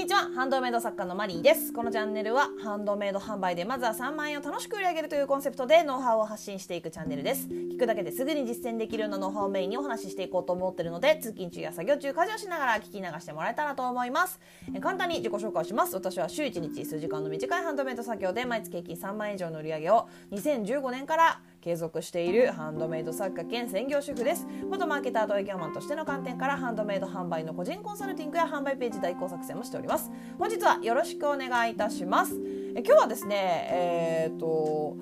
[0.00, 0.30] にちは。
[0.34, 1.74] ハンドメイド作家のマリーです。
[1.74, 7.48] このチャンネルはハンドメイド販売でまずは3万円を楽しく売り上げるというコンセプトでノウハウを発信していくチャンネルです。
[7.48, 14.40] 聞くだけですぐに実践できるようなノウハウをメインにお話ししていこうと思ってるので通勤中や作業中家事をしながら聞き流してもらえたらと思います。
[14.74, 15.94] え簡単に自己紹介をします。
[15.94, 24.46] 私は週1日数時間の短いハンドメイド作業で毎月平均3万円以上の売り上げを2015年から継続しているハンドメイド作家兼専業主婦です。
[24.70, 30.10] 元マーケターと営業マンとしての観点からハンドメイド販売の個人コンサルティングや販売ページ代行作戦もしております。
[30.38, 32.34] 本日はよろしくお願いいたします。
[32.74, 34.96] え今日はですねえっ、と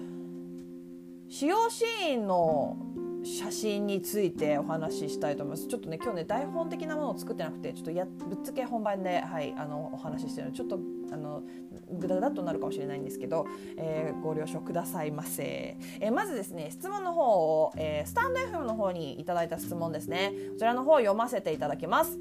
[1.28, 2.76] 使用シーンの
[3.28, 5.68] 写真についてお話ししたいと思います。
[5.68, 10.80] ちょっとね今日ね台本的なものを作ってなくてちょっとやぶっつけ本番で、はい、あのお話ししてるのでちょっと
[11.12, 11.42] あの
[11.92, 13.46] グダグダとなるかもしれないんですけど、
[13.76, 20.32] えー、ご了承くださいませ、えー、まずですね質問の方を、えー、スタンド FM の方にいただいた質問ですね。
[20.52, 22.18] こちらの方を読ませていただきます。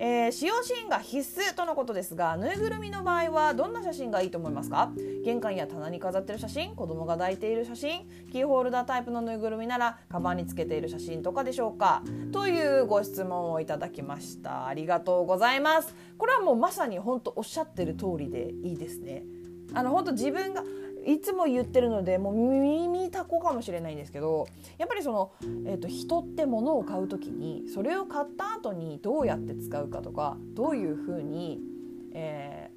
[0.00, 4.92] えー、使用シーンが必須とのことですがぬいぐるみの場合はどんな写真がいいと思いますか？
[5.24, 12.02] 玄関や棚に飾ってる写真子供が抱いている写真キーホルダータイプのぬいぐるみならカバンにつけている写真とかでしょうか？
[12.32, 14.68] というご質問をいただきました。
[14.68, 15.94] ありがとうございます。
[16.16, 19.24] これはもうまさに本当おっしゃってる通りでいいですね。
[19.74, 20.62] あの本当自分が
[21.06, 24.46] いつも言ってるのでもう耳たこかもしれないんですけど
[24.78, 25.32] やっぱりその、
[25.66, 31.60] えーと、人って物を買う時にそれを買った後にどうやって使うかとかどういうふうに、
[32.12, 32.70] え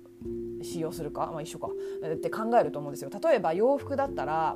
[0.60, 1.70] ー、使用するか、まあ、一緒か
[2.14, 3.10] って考えると思うんですよ。
[3.24, 4.56] 例えば洋服だったら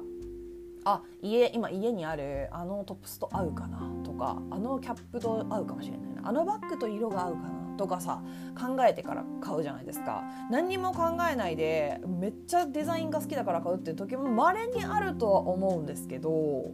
[0.85, 8.21] あ家今家にあるあのトップスと合うかなとかあのキャップと合うかもしれないなあのバッグと色が合うかなとかさ
[8.57, 16.71] 考えてから買うじゃないですか何にも考えないでめっちゃデザインが好きだから買うっていう時も稀にあるとは思うんですけど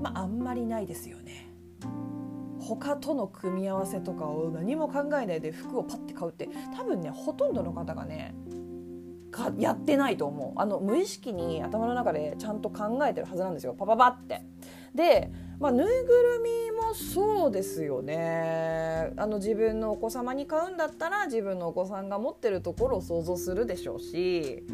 [0.00, 1.48] まああんまりないですよね。
[2.58, 8.34] 他との組み合わせとかを何も考えないで服をパッて買うって多分ねほとんどの方がね
[9.32, 10.60] かやってないと思う。
[10.60, 13.74] あの無意識に頭の中でちゃんと考えてるはずなんですよ。
[13.74, 14.42] パパパって。
[14.94, 19.12] でまあ、ぬいぐるみもそうですよね。
[19.16, 24.64] あの自分のお子様に買うんだったら自分のお子さんが持ってるところを想像するでしょうし、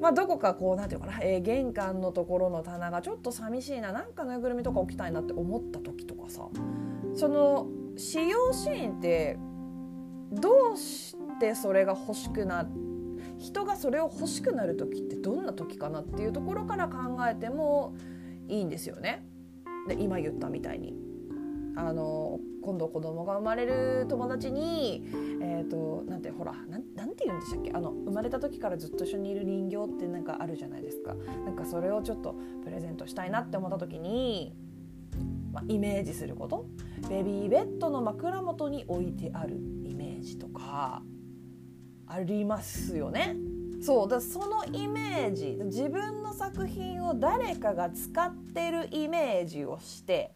[0.00, 6.46] まあ、どこかこうなんていうかな、えー、玄関のところの棚がちょっと寂しいななんかぬいぐるみとか置きたいなって思った時とかさ
[7.14, 9.38] その使用シーンって
[10.30, 12.70] どうしてそれが欲しくなっ
[13.38, 16.98] 人がそれを欲しくなる時ってどんな時かなっていうところから考
[17.30, 17.94] えても
[18.48, 19.24] いいんですよね。
[19.88, 20.94] で今言ったみたいに。
[21.76, 25.04] あの今度子供が生まれる友達に
[25.40, 27.70] えっ、ー、となんてほらなんなんて言うんでしたっけ？
[27.72, 31.14] あの生まれた時からずっと一緒にいる人形ってなんかあるじゃないですか。
[31.44, 32.34] なんかそれをちょっと
[32.64, 34.56] プレゼントしたいなって思った時に、
[35.52, 36.66] ま、イメージすること？
[37.08, 41.04] ベビーベッドの枕元に置いてあるイメージとか。
[42.08, 43.36] ありますよね。
[43.80, 50.32] そうだそのイメージ自分の作品を誰かが使ってるイメージをして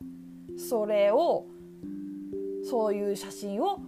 [0.57, 1.47] それを
[2.65, 3.81] そういう写真を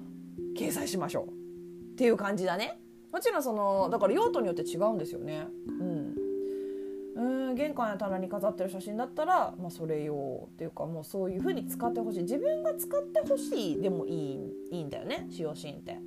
[0.59, 1.45] 掲載しましょう。
[1.93, 2.81] っていう感じだね。
[3.13, 5.47] もちろんそのだから用途によって違うんですよね。
[5.81, 7.55] うん。
[7.55, 12.23] 玄関や棚に飾ってる写真だったら、まあ、それ用っていうかもうそういう風に使ってほしい。
[12.23, 15.29] 自分が使ってほしいでもいいいいんだよね。
[15.31, 15.99] 使用シーンって。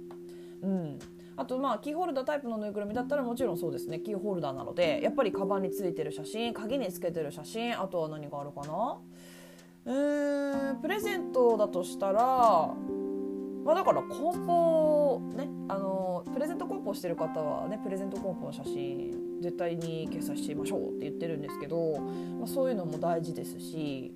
[0.64, 1.00] うん。
[1.38, 4.00] あとまあキーホルダータイプのぬいぐるみだったらもちろんそうですね。
[4.00, 8.98] キーホルダーなのでやっぱりカバンについてる写真鍵につけてる写真あとは何があるかな。
[9.86, 12.22] うーんプレゼントだとしたら
[13.64, 15.48] まあだから梱包ね。
[15.70, 22.00] あのプレゼント梱包してる方はねプレゼント梱包の写真絶対に掲載してみましょうって言ってるんですけど、
[22.40, 24.14] まあ、そういうのも大事ですし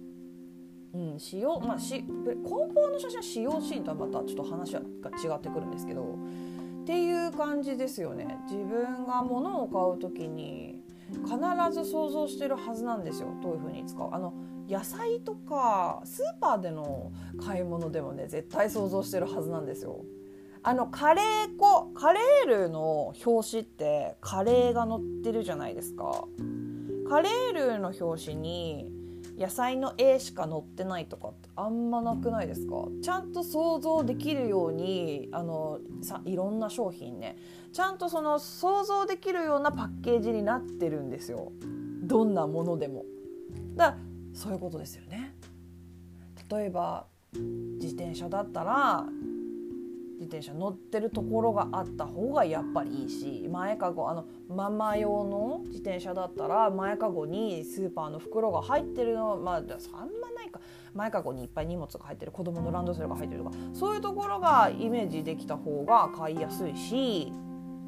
[0.93, 4.83] うん、使用まあし梱包の写真は使用シーンとはまたちょっと話が違
[5.37, 6.17] ってくるんですけど
[6.81, 8.39] っていう感じですよね。
[8.49, 10.81] 自分が物を買う時に
[11.23, 11.37] 必
[11.71, 13.29] ず想像してるはずなんですよ。
[13.41, 14.09] どういう風に使う。
[14.11, 14.33] あの
[14.67, 17.11] 野菜とかスーパーでの
[17.45, 20.03] 買い物でもね絶対想像してるはずなんですよ。
[20.63, 26.25] あのカレー粉カレールの表紙ってカレーが載ってるじゃないですか。
[27.09, 28.89] カレールの表紙に
[29.41, 32.87] 野菜の絵しか載ってないとかってあんまなくないですか？
[33.01, 37.37] ちゃんと想像できるようにあのさいろんな商品ね
[37.73, 41.51] ちゃんとその想像できるようなパッケージになってるんですよ
[42.03, 43.05] どんなものでも。
[43.75, 43.97] だから
[44.33, 45.33] そういうことですよね。
[46.49, 49.05] 例えば自転車だったら
[50.21, 60.61] 自転車乗ってるところがあった方がやっぱりいいし前かごあのママ用の自転車だったら前かごにスーパーの袋が入ってるのまああんまないか。
[60.93, 67.31] 前かごにいっぱい荷物が入ってる子供のランドセルが入ってるとかそういうところがイメージできた方が買いやすいし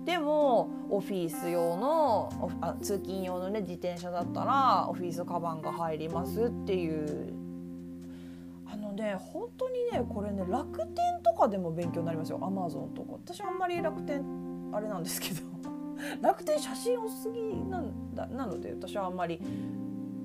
[0.06, 7.43] でもオフィス用のあ通勤用のね自転車だったらオフィスカバンが入りますっていう
[8.74, 13.14] あのね本当にねこれね楽天とかでも勉強になりますよアマゾンとか。
[13.14, 14.24] 私あんまり楽天
[14.74, 15.42] あれなんですけど。
[16.22, 19.40] 楽天写真多すぎなんだなので私はあんまり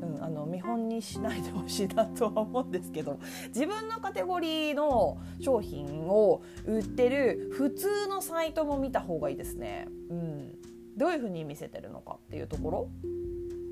[0.01, 3.19] うん、あの見本にしないでほしいなとは思うんですけど。
[3.49, 9.89] 自分のカテゴリーの商品を売ってる普通のサイトも見た方がいいですね。
[10.09, 10.55] うん、
[10.97, 12.91] どういうふうに見せてるのかっていうところ。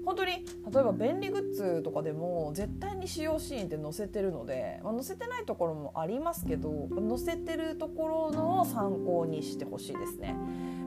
[0.06, 10.37] 本当に例えば便利グッズとかでも絶対に使用シーンって載せてるので、まあ、載せてないところもありますけど載せてるところのを参考にしてほしいですね。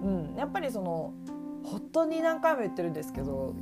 [0.02, 1.14] うん、やっぱりその
[1.66, 3.54] 本当に何回も言ってるんですけど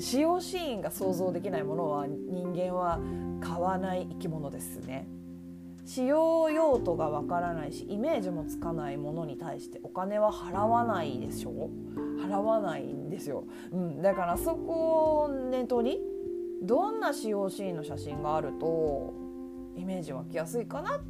[0.00, 2.98] 使用シーンが想像できないものは人間は
[3.42, 5.06] 買わない生き物ですね。
[5.84, 11.50] 使用用途がわからないしイメージもつかないものに対してお金は払わないでしょ。
[11.50, 16.00] う払わないんですよ、うん、だからそこを念頭に
[16.62, 19.12] どんな使用シーンの写真があると
[19.76, 21.00] イメージ湧きやすいかな？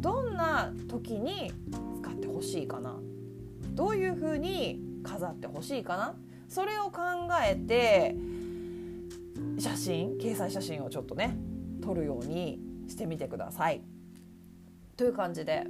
[0.00, 1.52] どんな時に
[2.00, 2.96] 使ってほしいかな？
[3.70, 6.14] どういうふうに飾ってほしいかな？
[6.48, 7.00] それを考
[7.46, 8.16] えて
[9.58, 11.36] 写真掲載写真をちょっとね
[11.82, 13.82] 撮るようにしてみてください。
[14.96, 15.66] という感じで、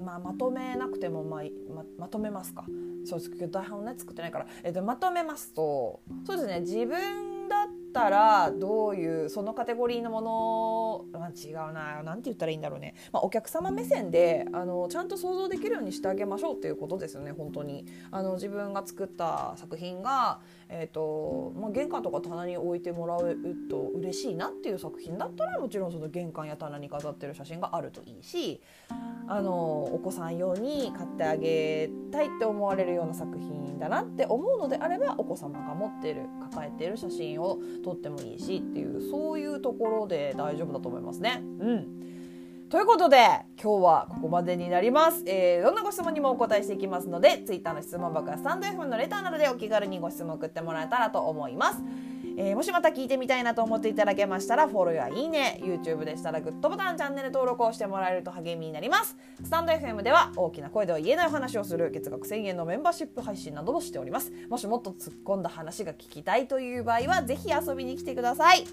[0.00, 1.42] まあ、まとめなくてもまあ
[1.74, 2.64] ままとめますか。
[3.04, 3.50] そうです。
[3.50, 7.33] 台本ね作ってないから、えっと、まとめますとそうですね自分
[7.94, 17.86] ったらどういうそのカテゴリーのもの、まあ、違うな何て言ったらいいんだろうね、まあ、お客様目線であのちゃんと想像できるようにしてあげましょうっていうことですよね本当に。
[18.10, 23.36] あの自分が作った作品が、えーとまあ、玄関とか棚に置いてもらう
[23.70, 28.60] と嬉しいなっていう作品だったらもちろんその玄関や棚に飾ってる写真があるといいし
[29.28, 41.42] あのお子さん用に買ってあげたいって思われるような作品だなって思うのであればお子様が持ってる抱えてる写真を撮ってもいいしっていうそういうところで大丈夫だと思いますね。
[41.60, 42.04] うん
[42.70, 43.18] ということで
[43.62, 51.82] 今日はここまでになります、えー、どんなご質問にもお答えしていきますので Twitter の質問箱やスタンド F のレターなどでお気軽にご質問送ってもらえたらと思います。
[52.36, 59.16] えー、もしまた聞いてみたいなと思っていただけましたらフォローやいいね YouTube でしたらグッドボタンチャンネル登録をしてもらえると励みになります。
[59.42, 64.32] スタンド FM では大きな声では言えない話をする月額1000円のメンバーシップ配信などもしております。
[64.48, 68.64] もしもっと突っ込んだ話が聞きたいという場合はぜひ遊びに来てください。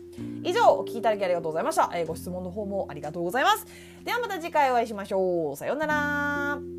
[0.43, 3.65] 以上お聞きいただきありがとうございました、えー、ご質問の方もありがとうございます。
[4.03, 5.55] ではまた次回お会いしましょう。
[5.55, 6.70] さようなら。